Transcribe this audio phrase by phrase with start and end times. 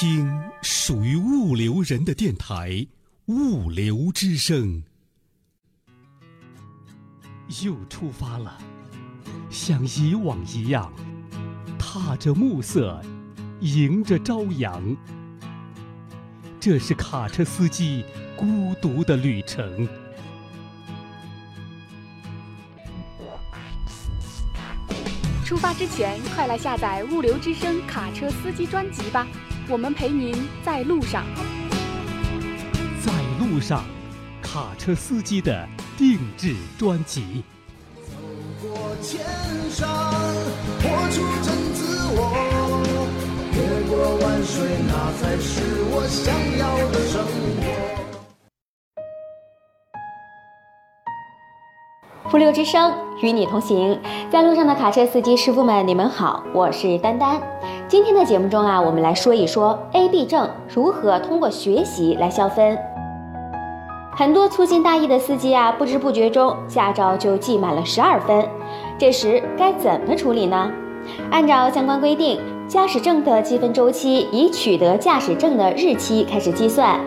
[0.00, 2.70] 听属于物流人的电台
[3.26, 4.80] 《物流之声》，
[7.66, 8.56] 又出发了，
[9.50, 10.92] 像以往一样，
[11.80, 13.02] 踏着暮色，
[13.58, 14.96] 迎着朝阳。
[16.60, 18.04] 这是卡车司机
[18.36, 19.88] 孤独的旅程。
[25.44, 29.26] 出发之前，快来下载《物流之声》卡车司机专辑吧。
[29.70, 31.26] 我们陪您在路上，
[33.04, 33.84] 在路上，
[34.40, 35.68] 卡车司机的
[35.98, 37.44] 定制专辑。
[38.06, 38.16] 走
[38.62, 39.20] 过千
[39.68, 39.86] 山，
[40.80, 42.80] 活出真自我，
[43.52, 43.58] 越
[43.90, 45.60] 过万水，那才是
[45.90, 47.22] 我想要的生
[47.60, 47.66] 活。
[52.30, 57.57] 福流之声与你同行，在路上的卡车司机师傅们，你们好，我是丹丹。
[57.88, 62.76] 今天的节目中啊，我们来说一说 A B 证如何通过学习来消分。
[64.14, 68.46] 很多粗心大意的司机啊，不知不觉中驾照就记满了十二分，
[68.98, 70.70] 这时该怎么处理呢？
[71.30, 77.00] 按照相关规定，驾驶证的积分周期以取得驾驶证的日期开始计算。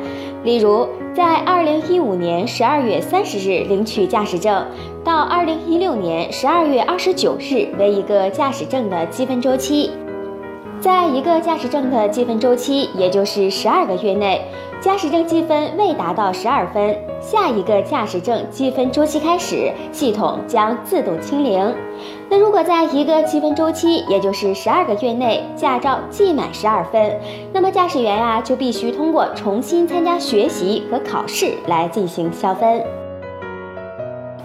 [0.43, 4.65] 例如，在二零一五年十二月三十日领取驾驶证，
[5.03, 9.91] 到二零一六年十二月二十九日为一个驾驶证的积分周期。
[10.81, 14.41] 在一个驾驶证的积分周期，也就是十二个月内，
[14.81, 21.71] 驾驶证积分未达到十二分，下一个驾驶证积分周期开始，系统将自动清零。
[22.27, 27.15] 那如果在一个积分周期，也就是十二个月内，驾照记满十二分，
[27.53, 32.83] 那么驾驶员呀就必须通过重新参加学习和考试来进行消分。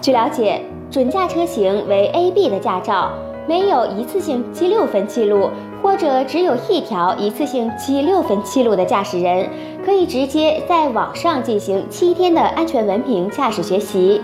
[0.02, 3.10] 据了解，准驾车型为 A、B 的驾照，
[3.48, 5.48] 没有一次性记六分记录。
[5.86, 9.48] 或者只有一条一次性记六分记录的驾驶人，
[9.84, 14.20] 可以直接在网上进行七天的安全文凭驾驶学习。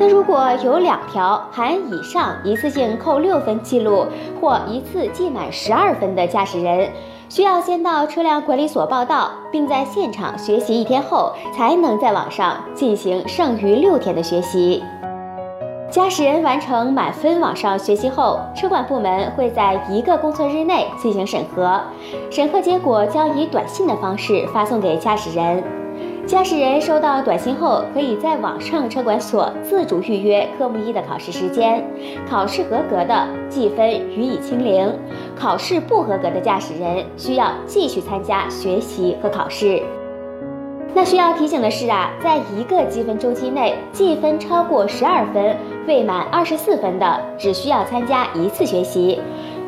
[0.00, 4.04] 那如果有两条含以上一次性扣六分记录
[4.40, 6.90] 或一次记满十二分的驾驶人，
[7.28, 14.82] 需要先到车辆管理所报到，并在现场学习一天后，才能在网上进行剩余六天的学习。
[15.96, 21.80] 驾驶人完成满分网上学习后，车管部门会在一个工作日内进行审核，
[22.30, 25.64] 审核结果将以短信的方式发送给驾驶人。
[26.26, 31.82] 驾驶人收到短信后，可以在网上车管所自主预约科目一的考试时间，
[32.28, 34.92] 考试合格的记分予以清零，
[35.34, 39.82] 考试不合格的驾驶人需要继续参加学习和考试。
[40.96, 45.54] 那需要提醒的是啊，在一个积分周期内，计分超过十二分、
[45.86, 49.20] 未满二十四分的，只需要参加一次学习。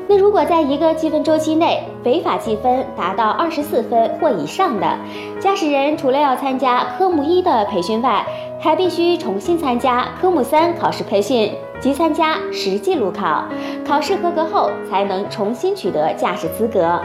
[0.09, 4.97] 那如果在一个积分周期内违法计分达到二十四分或以上的，
[5.39, 8.25] 驾驶人除了要参加科目一的培训外，
[8.59, 13.45] 还必须重新参加科目三考试培训及参加实际路考，
[13.87, 16.99] 考试合格后才能重新取得驾驶资格。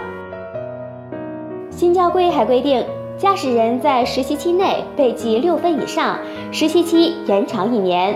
[1.70, 2.82] 新交规还规定。
[3.18, 6.18] 驾驶人在实习期内被记六分以上，
[6.52, 8.16] 实习期延长一年；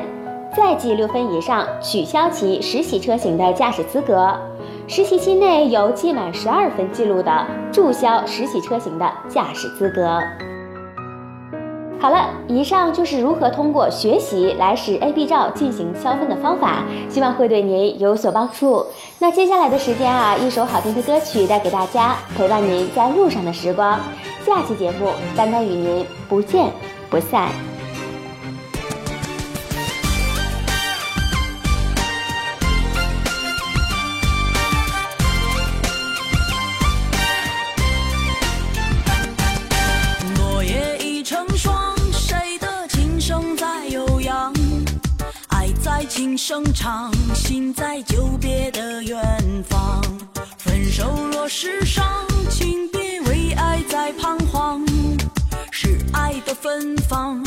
[0.56, 4.34] 再记六分以上，取消其实习车型的驾驶资格。
[4.88, 10.20] 实习期内有记满十二分记录的，注销实习车型的驾驶资格。
[12.00, 18.86] 好了，以上就是如何通过学习来使 A、B 照进行消分的方法，希望会对您有所帮助。
[19.20, 24.00] 那接下来的时间啊，一首好听的歌曲带给大家，陪伴您在路上的时光。
[24.48, 26.72] 下期节目，丹丹与您不见
[27.10, 27.52] 不散。
[40.38, 44.54] 落叶已成霜，谁的琴声在悠扬？
[45.50, 49.22] 爱在琴声唱，心在久别的远
[49.68, 50.02] 方。
[50.58, 51.04] 分手
[51.34, 52.06] 若是伤，
[57.10, 57.47] 芬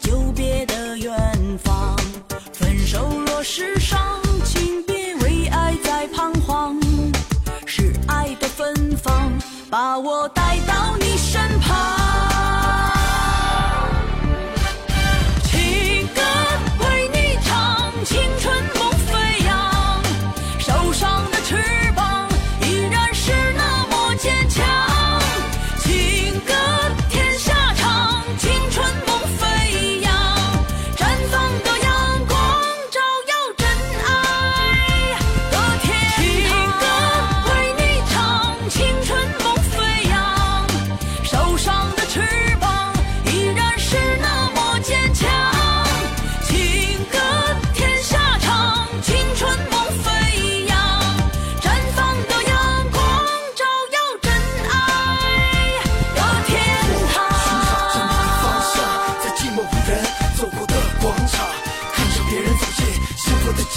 [0.00, 1.96] 久别的远方。
[2.52, 6.80] 分手若是伤，请别为爱再彷徨。
[7.66, 9.32] 是爱的芬芳，
[9.70, 11.16] 把我带到你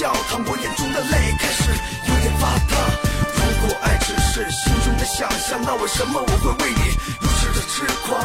[0.04, 1.72] 教堂，我眼中的泪开始
[2.10, 2.76] 有点发烫。
[3.40, 6.92] 如果爱只是心中的想象，那为什么我会为你
[7.22, 8.20] 如此的痴狂？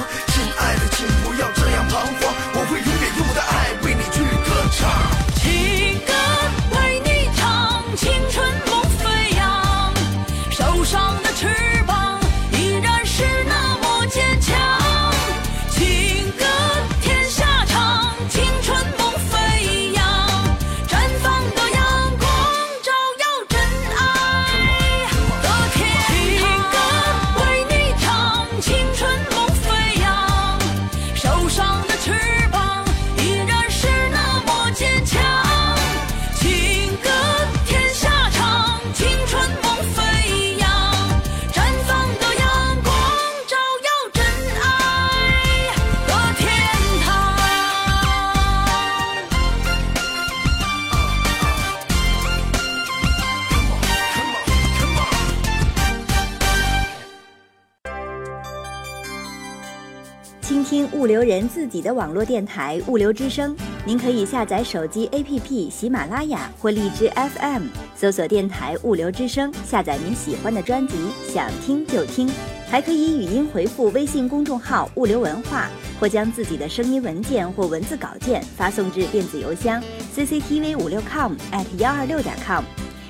[60.93, 67.65] 物流人自己的网络电台物流之声，您可以下载手机 APP 喜马拉雅或荔枝 FM，
[67.95, 70.95] 搜索电台物流之声，下载您喜欢的专辑，
[71.27, 72.31] 想听就听。
[72.71, 79.83] 还可以语音回复微信公众号“物流文化”，或将自己的声音文件或文字稿件发送至电子邮箱
[80.15, 82.63] cctv 五六 com at 幺二六点 com。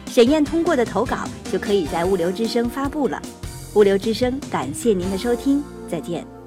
[0.07, 3.21] 审验通过的投稿就可以在物流之声发布了。
[3.75, 6.38] 物流之声，感谢您的收听，再见。